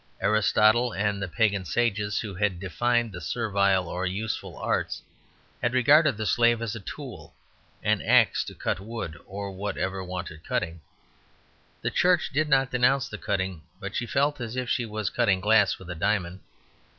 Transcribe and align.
Aristotle 0.19 0.91
and 0.91 1.21
the 1.21 1.27
pagan 1.27 1.63
sages 1.63 2.17
who 2.21 2.33
had 2.33 2.59
defined 2.59 3.11
the 3.11 3.21
servile 3.21 3.87
or 3.87 4.03
"useful" 4.03 4.57
arts, 4.57 5.03
had 5.61 5.75
regarded 5.75 6.17
the 6.17 6.25
slave 6.25 6.59
as 6.59 6.75
a 6.75 6.79
tool, 6.79 7.35
an 7.83 8.01
axe 8.01 8.43
to 8.45 8.55
cut 8.55 8.79
wood 8.79 9.15
or 9.27 9.51
whatever 9.51 10.03
wanted 10.03 10.43
cutting. 10.43 10.81
The 11.83 11.91
Church 11.91 12.31
did 12.33 12.49
not 12.49 12.71
denounce 12.71 13.09
the 13.09 13.19
cutting; 13.19 13.61
but 13.79 13.95
she 13.95 14.07
felt 14.07 14.41
as 14.41 14.55
if 14.55 14.71
she 14.71 14.87
was 14.87 15.11
cutting 15.11 15.39
glass 15.39 15.77
with 15.77 15.87
a 15.91 15.93
diamond. 15.93 16.39